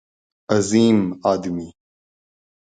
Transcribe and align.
عظیم 0.51 1.21
آدمی 1.23 1.73